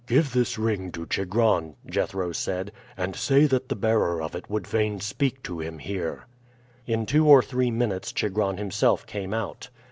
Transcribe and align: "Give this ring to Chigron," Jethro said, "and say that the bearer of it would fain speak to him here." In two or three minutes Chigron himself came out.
"Give 0.07 0.33
this 0.33 0.57
ring 0.57 0.91
to 0.93 1.05
Chigron," 1.05 1.75
Jethro 1.85 2.31
said, 2.31 2.71
"and 2.97 3.15
say 3.15 3.45
that 3.45 3.69
the 3.69 3.75
bearer 3.75 4.19
of 4.19 4.33
it 4.33 4.49
would 4.49 4.65
fain 4.65 4.99
speak 4.99 5.43
to 5.43 5.59
him 5.59 5.77
here." 5.77 6.25
In 6.87 7.05
two 7.05 7.27
or 7.29 7.43
three 7.43 7.69
minutes 7.69 8.11
Chigron 8.11 8.57
himself 8.57 9.05
came 9.05 9.31
out. 9.31 9.69